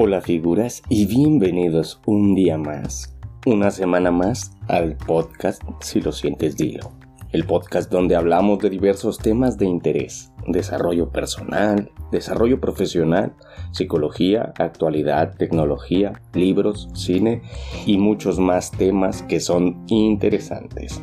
[0.00, 6.56] Hola figuras y bienvenidos un día más, una semana más al podcast Si lo sientes
[6.56, 6.92] dilo.
[7.32, 13.34] El podcast donde hablamos de diversos temas de interés, desarrollo personal, desarrollo profesional,
[13.72, 17.42] psicología, actualidad, tecnología, libros, cine
[17.84, 21.02] y muchos más temas que son interesantes.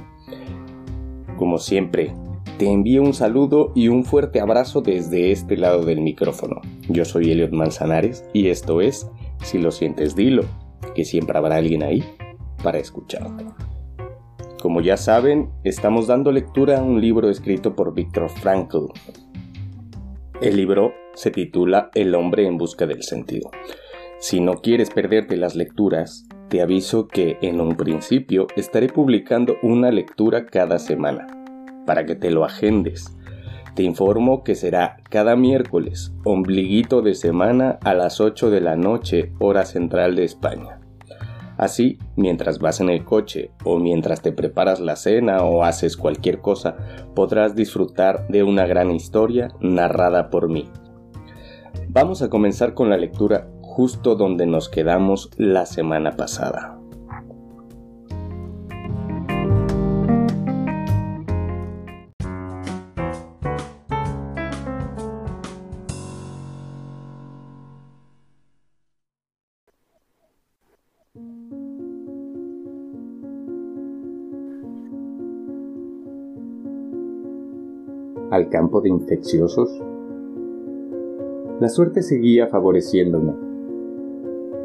[1.35, 2.13] Como siempre,
[2.57, 6.61] te envío un saludo y un fuerte abrazo desde este lado del micrófono.
[6.87, 9.09] Yo soy Eliot Manzanares y esto es
[9.43, 10.43] Si lo sientes, dilo,
[10.95, 12.03] que siempre habrá alguien ahí
[12.63, 13.45] para escucharte.
[14.61, 18.87] Como ya saben, estamos dando lectura a un libro escrito por Viktor Frankl.
[20.41, 23.51] El libro se titula El hombre en busca del sentido.
[24.19, 29.91] Si no quieres perderte las lecturas, te aviso que en un principio estaré publicando una
[29.91, 31.44] lectura cada semana
[31.85, 33.15] para que te lo agendes.
[33.75, 39.33] Te informo que será cada miércoles, ombliguito de semana a las 8 de la noche,
[39.39, 40.79] hora central de España.
[41.57, 46.39] Así, mientras vas en el coche o mientras te preparas la cena o haces cualquier
[46.39, 46.75] cosa,
[47.13, 50.69] podrás disfrutar de una gran historia narrada por mí.
[51.89, 56.74] Vamos a comenzar con la lectura justo donde nos quedamos la semana pasada.
[78.31, 79.81] Al campo de infecciosos?
[81.59, 83.33] La suerte seguía favoreciéndome.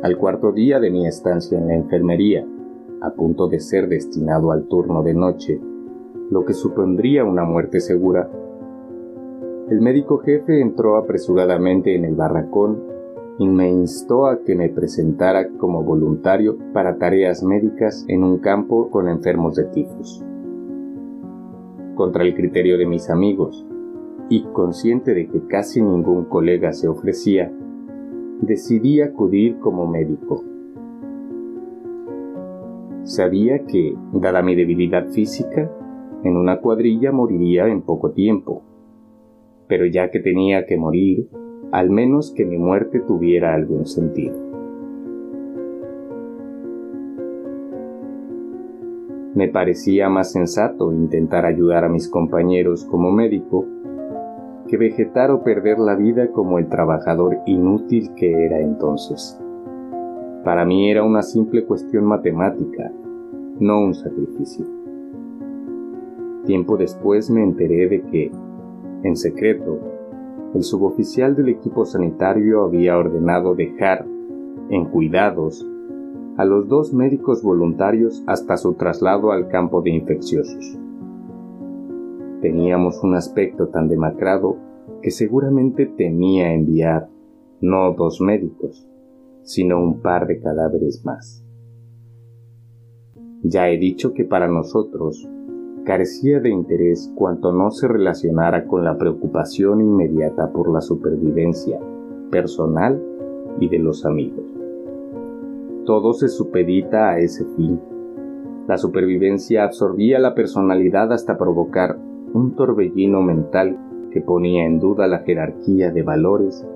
[0.02, 2.46] Al cuarto día de mi estancia en la enfermería,
[3.00, 5.60] a punto de ser destinado al turno de noche,
[6.30, 8.30] lo que supondría una muerte segura,
[9.68, 12.82] el médico jefe entró apresuradamente en el barracón
[13.38, 18.90] y me instó a que me presentara como voluntario para tareas médicas en un campo
[18.90, 20.24] con enfermos de tifus
[22.00, 23.66] contra el criterio de mis amigos,
[24.30, 27.52] y consciente de que casi ningún colega se ofrecía,
[28.40, 30.42] decidí acudir como médico.
[33.02, 35.70] Sabía que, dada mi debilidad física,
[36.24, 38.62] en una cuadrilla moriría en poco tiempo,
[39.68, 41.28] pero ya que tenía que morir,
[41.70, 44.59] al menos que mi muerte tuviera algún sentido.
[49.40, 53.64] Me parecía más sensato intentar ayudar a mis compañeros como médico
[54.68, 59.40] que vegetar o perder la vida como el trabajador inútil que era entonces.
[60.44, 62.92] Para mí era una simple cuestión matemática,
[63.58, 64.66] no un sacrificio.
[66.44, 68.30] Tiempo después me enteré de que,
[69.04, 69.78] en secreto,
[70.54, 74.04] el suboficial del equipo sanitario había ordenado dejar,
[74.68, 75.66] en cuidados,
[76.40, 80.78] a los dos médicos voluntarios hasta su traslado al campo de infecciosos.
[82.40, 84.56] Teníamos un aspecto tan demacrado
[85.02, 87.10] que seguramente temía enviar
[87.60, 88.88] no dos médicos,
[89.42, 91.44] sino un par de cadáveres más.
[93.42, 95.28] Ya he dicho que para nosotros
[95.84, 101.78] carecía de interés cuanto no se relacionara con la preocupación inmediata por la supervivencia
[102.30, 102.98] personal
[103.60, 104.59] y de los amigos
[105.84, 107.80] todo se supedita a ese fin.
[108.68, 111.98] La supervivencia absorbía la personalidad hasta provocar
[112.32, 113.76] un torbellino mental
[114.12, 116.66] que ponía en duda la jerarquía de valores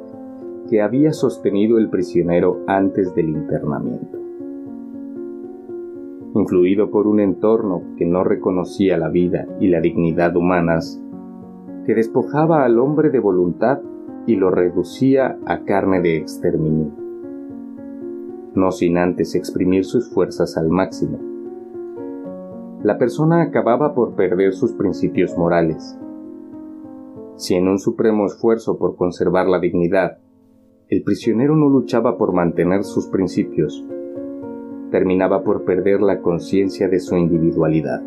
[0.69, 4.19] que había sostenido el prisionero antes del internamiento.
[6.35, 11.01] Influido por un entorno que no reconocía la vida y la dignidad humanas,
[11.87, 13.81] que despojaba al hombre de voluntad
[14.27, 17.04] y lo reducía a carne de exterminio
[18.55, 21.19] no sin antes exprimir sus fuerzas al máximo.
[22.83, 25.99] La persona acababa por perder sus principios morales.
[27.37, 30.19] Si en un supremo esfuerzo por conservar la dignidad,
[30.89, 33.85] el prisionero no luchaba por mantener sus principios,
[34.91, 38.03] terminaba por perder la conciencia de su individualidad.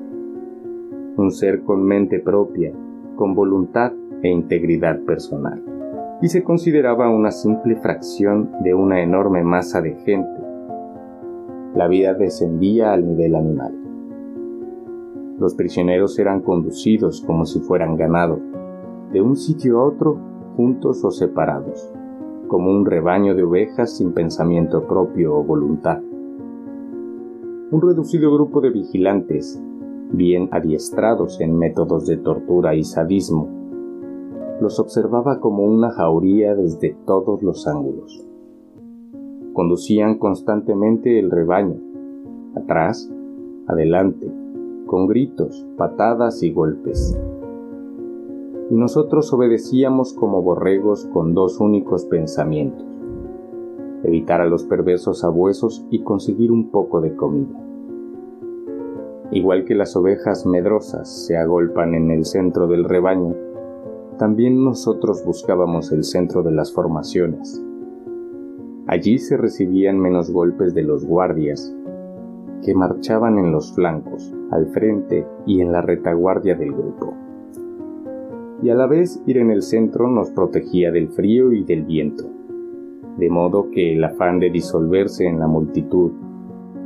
[1.18, 2.72] Un ser con mente propia,
[3.16, 5.64] con voluntad e integridad personal
[6.22, 10.47] y se consideraba una simple fracción de una enorme masa de gente.
[11.76, 13.74] La vida descendía al nivel animal.
[15.40, 18.40] Los prisioneros eran conducidos como si fueran ganado,
[19.12, 20.18] de un sitio a otro,
[20.56, 21.94] juntos o separados,
[22.48, 26.02] como un rebaño de ovejas sin pensamiento propio o voluntad.
[27.70, 29.62] Un reducido grupo de vigilantes,
[30.12, 33.48] bien adiestrados en métodos de tortura y sadismo,
[34.60, 38.27] los observaba como una jauría desde todos los ángulos.
[39.58, 41.78] Conducían constantemente el rebaño,
[42.56, 43.12] atrás,
[43.66, 44.32] adelante,
[44.86, 47.20] con gritos, patadas y golpes.
[48.70, 52.86] Y nosotros obedecíamos como borregos con dos únicos pensamientos,
[54.04, 57.60] evitar a los perversos abuesos y conseguir un poco de comida.
[59.32, 63.34] Igual que las ovejas medrosas se agolpan en el centro del rebaño,
[64.20, 67.67] también nosotros buscábamos el centro de las formaciones.
[68.88, 71.76] Allí se recibían menos golpes de los guardias,
[72.64, 77.14] que marchaban en los flancos, al frente y en la retaguardia del grupo.
[78.64, 82.26] Y a la vez ir en el centro nos protegía del frío y del viento,
[83.18, 86.12] de modo que el afán de disolverse en la multitud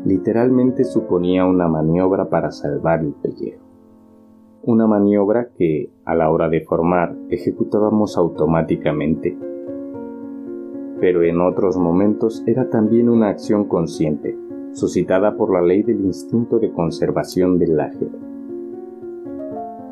[0.03, 3.71] literalmente suponía una maniobra para salvar el pellejo
[4.63, 9.35] una maniobra que, a la hora de formar, ejecutábamos automáticamente.
[11.01, 14.37] Pero en otros momentos era también una acción consciente,
[14.71, 18.11] suscitada por la ley del instinto de conservación del ágero.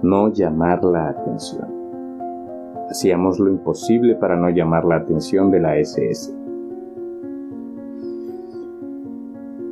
[0.03, 1.67] No llamar la atención.
[2.91, 6.31] Hacíamos lo imposible para no llamar la atención de la SS.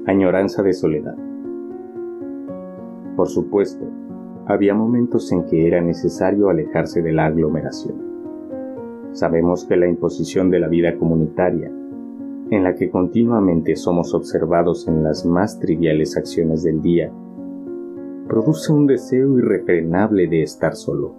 [0.07, 1.15] Añoranza de soledad.
[3.15, 3.85] Por supuesto,
[4.47, 8.06] había momentos en que era necesario alejarse de la aglomeración.
[9.17, 11.71] Sabemos que la imposición de la vida comunitaria,
[12.51, 17.11] en la que continuamente somos observados en las más triviales acciones del día,
[18.27, 21.15] produce un deseo irrefrenable de estar solo,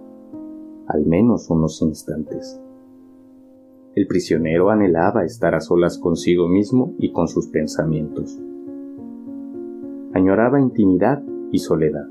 [0.87, 2.61] al menos unos instantes.
[3.95, 8.39] El prisionero anhelaba estar a solas consigo mismo y con sus pensamientos.
[10.13, 12.07] Añoraba intimidad y soledad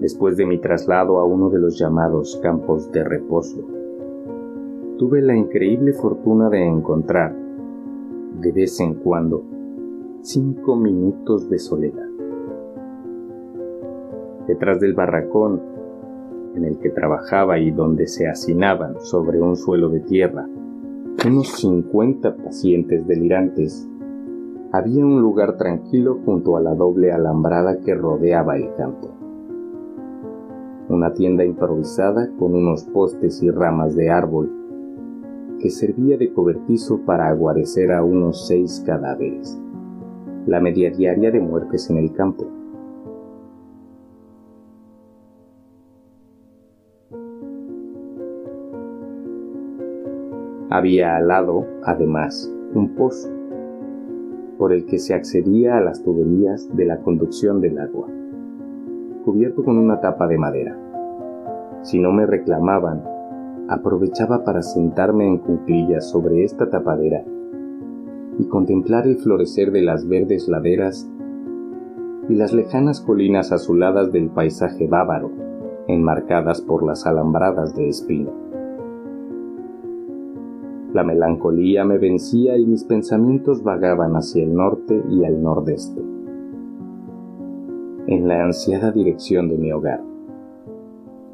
[0.00, 3.77] después de mi traslado a uno de los llamados campos de reposo.
[4.98, 7.32] Tuve la increíble fortuna de encontrar,
[8.40, 9.44] de vez en cuando,
[10.22, 12.08] cinco minutos de soledad.
[14.48, 15.62] Detrás del barracón
[16.56, 20.48] en el que trabajaba y donde se hacinaban sobre un suelo de tierra
[21.24, 23.88] unos cincuenta pacientes delirantes,
[24.72, 29.14] había un lugar tranquilo junto a la doble alambrada que rodeaba el campo
[30.88, 34.57] una tienda improvisada con unos postes y ramas de árbol
[35.58, 39.60] que servía de cobertizo para aguarecer a unos seis cadáveres,
[40.46, 42.46] la media diaria de muertes en el campo.
[50.70, 53.28] Había al lado, además, un pozo
[54.58, 58.08] por el que se accedía a las tuberías de la conducción del agua
[59.28, 60.74] cubierto con una tapa de madera.
[61.82, 63.04] Si no me reclamaban,
[63.68, 67.24] aprovechaba para sentarme en cuclillas sobre esta tapadera
[68.38, 71.08] y contemplar el florecer de las verdes laderas
[72.28, 75.30] y las lejanas colinas azuladas del paisaje bávaro,
[75.86, 78.32] enmarcadas por las alambradas de espino.
[80.92, 86.02] La melancolía me vencía y mis pensamientos vagaban hacia el norte y al nordeste
[88.08, 90.02] en la ansiada dirección de mi hogar,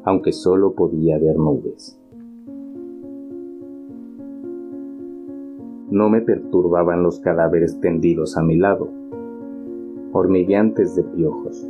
[0.03, 1.97] aunque solo podía ver nubes.
[5.95, 8.89] No me perturbaban los cadáveres tendidos a mi lado,
[10.11, 11.65] hormigueantes de piojos.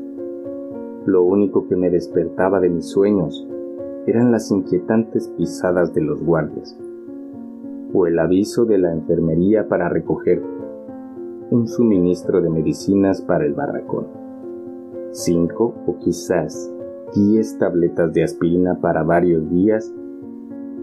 [1.05, 3.47] Lo único que me despertaba de mis sueños
[4.07, 6.75] eran las inquietantes pisadas de los guardias,
[7.93, 10.41] o el aviso de la enfermería para recoger
[11.51, 14.07] un suministro de medicinas para el barracón.
[15.11, 16.73] 5 o quizás
[17.13, 19.93] 10 tabletas de aspirina para varios días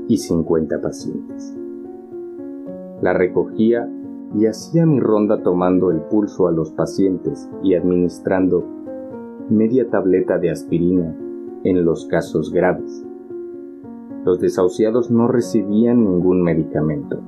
[0.07, 1.57] y 50 pacientes.
[3.03, 3.87] La recogía
[4.35, 8.65] y hacía mi ronda tomando el pulso a los pacientes y administrando
[9.51, 11.15] media tableta de aspirina
[11.65, 13.05] en los casos graves.
[14.25, 17.21] Los desahuciados no recibían ningún medicamento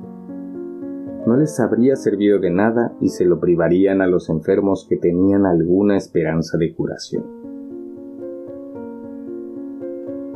[1.25, 5.45] no les habría servido de nada y se lo privarían a los enfermos que tenían
[5.45, 7.23] alguna esperanza de curación.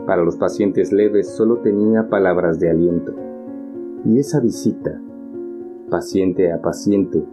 [0.07, 3.13] Para los pacientes leves solo tenía palabras de aliento,
[4.03, 4.99] y esa visita,
[5.89, 7.23] paciente a paciente,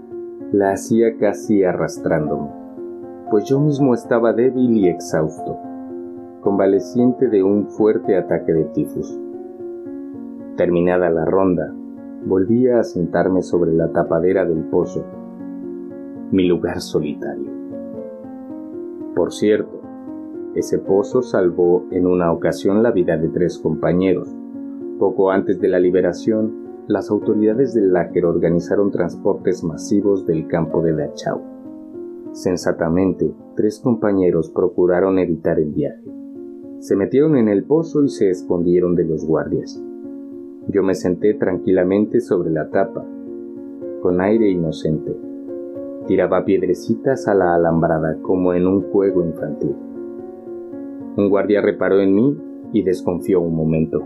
[0.53, 2.49] la hacía casi arrastrándome,
[3.31, 5.59] pues yo mismo estaba débil y exhausto,
[6.41, 9.19] convaleciente de un fuerte ataque de tifus.
[10.57, 11.73] Terminada la ronda,
[12.25, 15.05] volvía a sentarme sobre la tapadera del pozo,
[16.31, 17.51] mi lugar solitario.
[19.15, 19.81] Por cierto,
[20.55, 24.35] ese pozo salvó en una ocasión la vida de tres compañeros.
[24.99, 30.93] Poco antes de la liberación, las autoridades del Láger organizaron transportes masivos del campo de
[30.93, 31.41] Dachau.
[32.31, 36.05] Sensatamente, tres compañeros procuraron evitar el viaje.
[36.79, 39.83] Se metieron en el pozo y se escondieron de los guardias.
[40.69, 43.05] Yo me senté tranquilamente sobre la tapa,
[44.01, 45.17] con aire inocente.
[46.07, 49.75] Tiraba piedrecitas a la alambrada como en un juego infantil.
[51.17, 52.39] Un guardia reparó en mí
[52.73, 54.05] y desconfió un momento.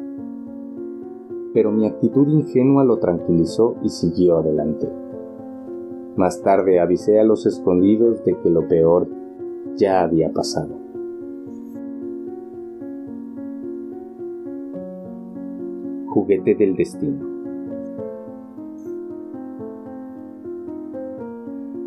[1.52, 4.88] Pero mi actitud ingenua lo tranquilizó y siguió adelante.
[6.16, 9.08] Más tarde avisé a los escondidos de que lo peor
[9.76, 10.76] ya había pasado.
[16.06, 17.30] Juguete del destino.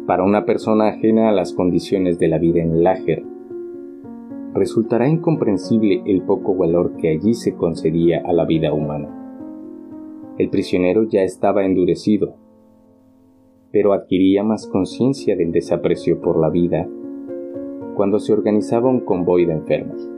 [0.08, 3.24] Para una persona ajena a las condiciones de la vida en el Láger,
[4.54, 9.23] resultará incomprensible el poco valor que allí se concedía a la vida humana.
[10.38, 12.34] El prisionero ya estaba endurecido,
[13.72, 16.88] pero adquiría más conciencia del desaprecio por la vida
[17.96, 20.10] cuando se organizaba un convoy de enfermos.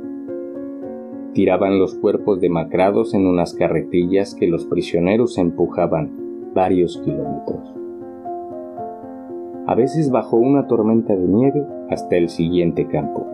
[1.33, 7.73] Tiraban los cuerpos demacrados en unas carretillas que los prisioneros empujaban varios kilómetros.
[9.67, 13.27] A veces bajo una tormenta de nieve hasta el siguiente campo.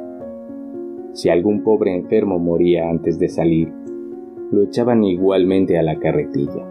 [1.14, 3.72] Si algún pobre enfermo moría antes de salir,
[4.52, 6.68] lo echaban igualmente a la carretilla.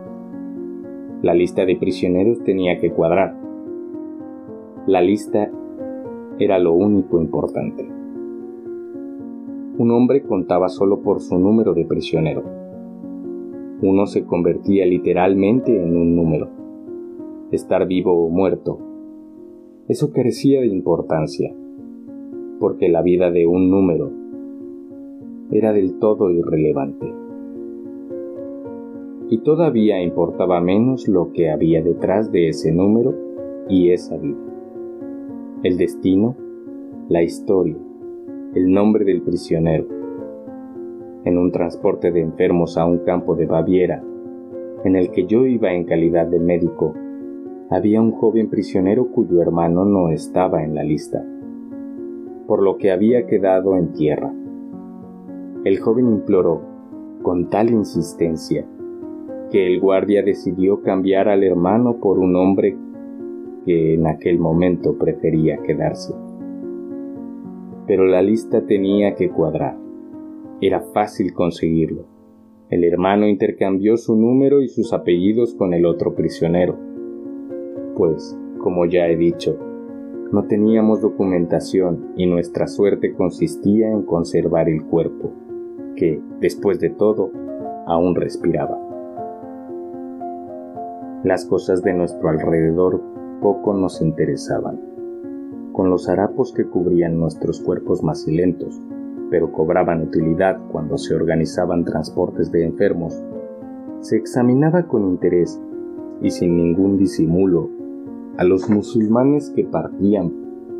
[1.22, 3.34] La lista de prisioneros tenía que cuadrar.
[4.86, 5.50] La lista
[6.38, 7.88] era lo único importante.
[9.78, 12.42] Un hombre contaba solo por su número de prisionero.
[13.80, 16.48] Uno se convertía literalmente en un número.
[17.50, 18.78] Estar vivo o muerto.
[19.88, 21.54] Eso carecía de importancia,
[22.58, 24.10] porque la vida de un número
[25.50, 27.19] era del todo irrelevante.
[29.30, 33.14] Y todavía importaba menos lo que había detrás de ese número
[33.68, 34.40] y esa vida.
[35.62, 36.34] El destino,
[37.08, 37.76] la historia,
[38.54, 39.86] el nombre del prisionero.
[41.24, 44.02] En un transporte de enfermos a un campo de Baviera,
[44.84, 46.94] en el que yo iba en calidad de médico,
[47.70, 51.24] había un joven prisionero cuyo hermano no estaba en la lista,
[52.48, 54.34] por lo que había quedado en tierra.
[55.64, 56.62] El joven imploró,
[57.22, 58.66] con tal insistencia,
[59.50, 62.76] que el guardia decidió cambiar al hermano por un hombre
[63.64, 66.14] que en aquel momento prefería quedarse.
[67.86, 69.76] Pero la lista tenía que cuadrar.
[70.60, 72.04] Era fácil conseguirlo.
[72.68, 76.78] El hermano intercambió su número y sus apellidos con el otro prisionero.
[77.96, 79.58] Pues, como ya he dicho,
[80.32, 85.32] no teníamos documentación y nuestra suerte consistía en conservar el cuerpo
[85.96, 87.32] que, después de todo,
[87.86, 88.89] aún respiraba.
[91.22, 92.98] Las cosas de nuestro alrededor
[93.42, 94.80] poco nos interesaban.
[95.74, 98.80] Con los harapos que cubrían nuestros cuerpos macilentos,
[99.28, 103.22] pero cobraban utilidad cuando se organizaban transportes de enfermos,
[104.00, 105.60] se examinaba con interés
[106.22, 107.68] y sin ningún disimulo
[108.38, 110.32] a los musulmanes que partían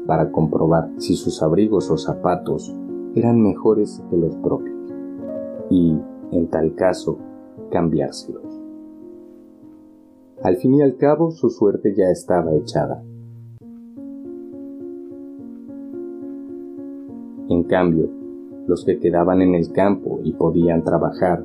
[0.06, 2.75] para comprobar si sus abrigos o zapatos
[3.14, 4.90] eran mejores que los propios
[5.68, 5.99] y,
[6.32, 7.18] en tal caso,
[7.70, 8.60] cambiárselos.
[10.42, 13.02] Al fin y al cabo su suerte ya estaba echada.
[17.49, 18.09] En cambio,
[18.66, 21.44] los que quedaban en el campo y podían trabajar,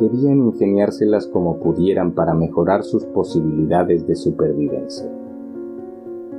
[0.00, 5.10] debían ingeniárselas como pudieran para mejorar sus posibilidades de supervivencia.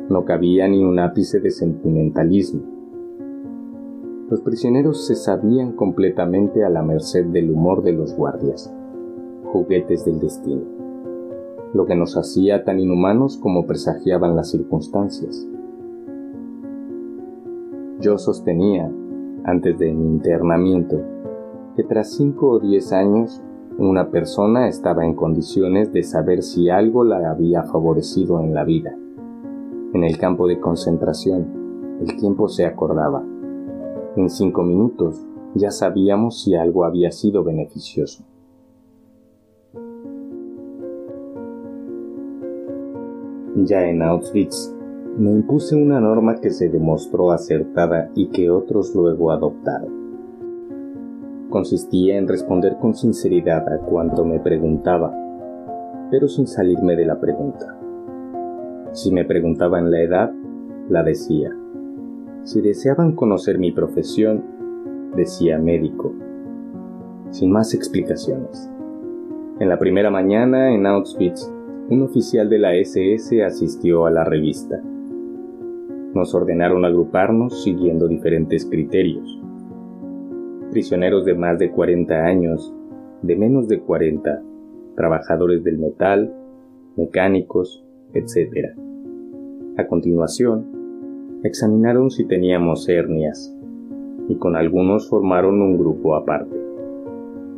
[0.10, 2.82] No cabía ni un ápice de sentimentalismo
[4.32, 8.74] los prisioneros se sabían completamente a la merced del humor de los guardias,
[9.52, 10.62] juguetes del destino,
[11.74, 15.48] lo que nos hacía tan inhumanos como presagiaban las circunstancias.
[18.00, 18.92] Yo sostenía,
[19.44, 21.02] antes de mi internamiento,
[21.76, 23.42] que tras cinco o diez años
[23.78, 28.96] una persona estaba en condiciones de saber si algo la había favorecido en la vida.
[29.94, 33.24] En el campo de concentración, el tiempo se acordaba
[34.18, 38.24] en cinco minutos ya sabíamos si algo había sido beneficioso.
[43.66, 44.74] Ya en Auschwitz
[45.18, 50.02] me impuse una norma que se demostró acertada y que otros luego adoptaron.
[51.50, 55.14] Consistía en responder con sinceridad a cuanto me preguntaba,
[56.10, 57.78] pero sin salirme de la pregunta.
[58.94, 60.32] Si me preguntaban la edad,
[60.90, 61.56] la decía.
[62.44, 64.44] Si deseaban conocer mi profesión,
[65.16, 66.14] decía médico,
[67.30, 68.72] sin más explicaciones.
[69.60, 71.52] En la primera mañana en Auschwitz,
[71.90, 74.82] un oficial de la SS asistió a la revista.
[76.14, 79.40] Nos ordenaron agruparnos siguiendo diferentes criterios.
[80.72, 82.74] Prisioneros de más de 40 años,
[83.22, 84.42] de menos de 40,
[84.96, 86.34] trabajadores del metal,
[86.96, 87.84] mecánicos,
[88.14, 88.76] etc.
[89.78, 93.56] A continuación, examinaron si teníamos hernias
[94.28, 96.56] y con algunos formaron un grupo aparte.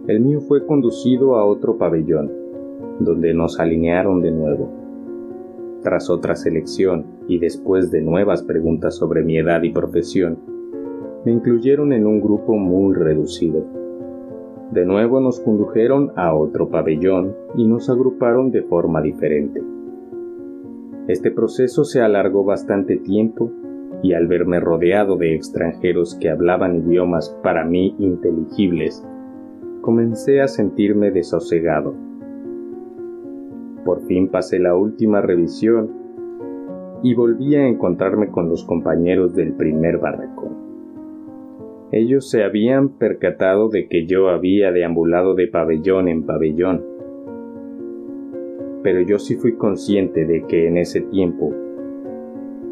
[0.07, 2.42] El mío fue conducido a otro pabellón,
[3.03, 4.69] donde nos alinearon de nuevo.
[5.81, 10.37] Tras otra selección y después de nuevas preguntas sobre mi edad y profesión,
[11.25, 13.65] me incluyeron en un grupo muy reducido.
[14.71, 19.61] De nuevo nos condujeron a otro pabellón y nos agruparon de forma diferente.
[21.07, 23.51] Este proceso se alargó bastante tiempo
[24.01, 29.05] y al verme rodeado de extranjeros que hablaban idiomas para mí inteligibles,
[29.81, 31.93] comencé a sentirme desosegado.
[33.85, 35.91] Por fin pasé la última revisión
[37.03, 40.53] y volví a encontrarme con los compañeros del primer barracón.
[41.91, 46.83] Ellos se habían percatado de que yo había deambulado de pabellón en pabellón,
[48.81, 51.53] pero yo sí fui consciente de que en ese tiempo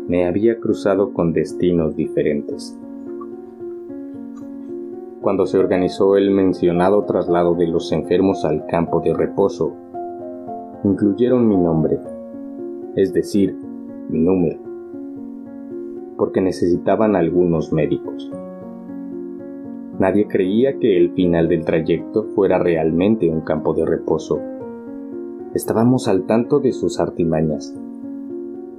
[0.08, 2.77] me había cruzado con destinos diferentes.
[5.22, 9.75] Cuando se organizó el mencionado traslado de los enfermos al campo de reposo,
[10.83, 12.00] incluyeron mi nombre,
[12.95, 13.55] es decir,
[14.09, 14.59] mi número,
[16.17, 18.31] porque necesitaban algunos médicos.
[20.00, 24.39] Nadie creía que el final del trayecto fuera realmente un campo de reposo.
[25.53, 27.75] Estábamos al tanto de sus artimañas.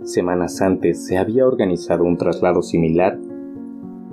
[0.03, 3.21] Semanas antes se había organizado un traslado similar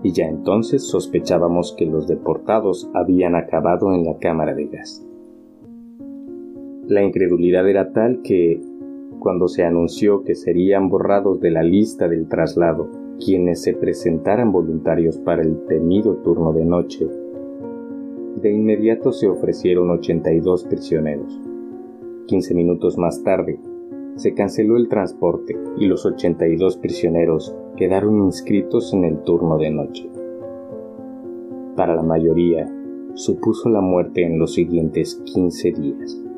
[0.03, 5.08] y ya entonces sospechábamos que los deportados habían acabado en la cámara de gas.
[6.89, 8.59] La incredulidad era tal que,
[9.19, 12.89] cuando se anunció que serían borrados de la lista del traslado
[13.23, 17.07] quienes se presentaran voluntarios para el temido turno de noche,
[18.41, 21.39] de inmediato se ofrecieron 82 prisioneros.
[22.25, 23.59] 15 minutos más tarde,
[24.15, 30.09] se canceló el transporte y los 82 prisioneros quedaron inscritos en el turno de noche.
[31.75, 32.67] Para la mayoría,
[33.13, 36.28] supuso la muerte en los siguientes 15 días.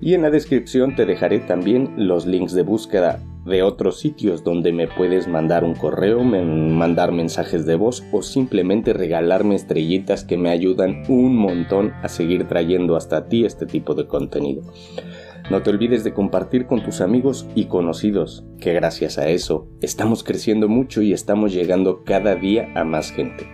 [0.00, 4.72] y en la descripción te dejaré también los links de búsqueda de otros sitios donde
[4.72, 10.50] me puedes mandar un correo, mandar mensajes de voz o simplemente regalarme estrellitas que me
[10.50, 14.62] ayudan un montón a seguir trayendo hasta ti este tipo de contenido.
[15.50, 20.22] No te olvides de compartir con tus amigos y conocidos, que gracias a eso estamos
[20.22, 23.48] creciendo mucho y estamos llegando cada día a más gente.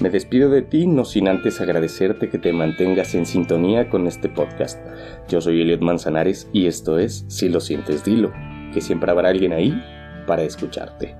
[0.00, 4.30] Me despido de ti no sin antes agradecerte que te mantengas en sintonía con este
[4.30, 4.80] podcast.
[5.28, 8.32] Yo soy Eliot Manzanares y esto es Si lo sientes, dilo
[8.72, 9.82] que siempre habrá alguien ahí
[10.26, 11.19] para escucharte.